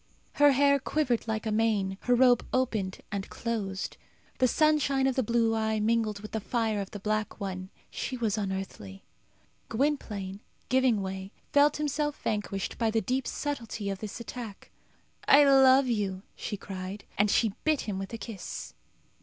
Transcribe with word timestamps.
Her 0.41 0.53
hair 0.53 0.79
quivered 0.79 1.27
like 1.27 1.45
a 1.45 1.51
mane; 1.51 1.99
her 2.05 2.15
robe 2.15 2.43
opened 2.51 3.01
and 3.11 3.29
closed. 3.29 3.97
The 4.39 4.47
sunshine 4.47 5.05
of 5.05 5.15
the 5.15 5.21
blue 5.21 5.53
eye 5.53 5.79
mingled 5.79 6.21
with 6.21 6.31
the 6.31 6.39
fire 6.39 6.81
of 6.81 6.89
the 6.89 6.99
black 6.99 7.39
one. 7.39 7.69
She 7.91 8.17
was 8.17 8.35
unearthly. 8.35 9.05
Gwynplaine, 9.69 10.41
giving 10.69 11.03
way, 11.03 11.31
felt 11.53 11.77
himself 11.77 12.19
vanquished 12.23 12.79
by 12.79 12.89
the 12.89 12.99
deep 13.01 13.27
subtilty 13.27 13.91
of 13.91 13.99
this 13.99 14.19
attack. 14.19 14.71
"I 15.27 15.43
love 15.43 15.85
you!" 15.85 16.23
she 16.35 16.57
cried. 16.57 17.03
And 17.19 17.29
she 17.29 17.53
bit 17.63 17.81
him 17.81 17.99
with 17.99 18.11
a 18.11 18.17
kiss. 18.17 18.73